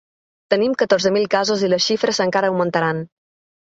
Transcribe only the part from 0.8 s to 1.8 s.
catorze mil casos i